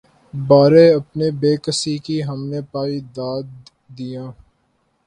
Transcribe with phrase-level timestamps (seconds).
[0.33, 3.45] بارے‘ اپنی بیکسی کی ہم نے پائی داد‘
[4.03, 4.31] یاں